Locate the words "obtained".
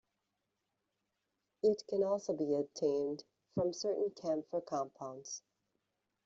2.55-3.23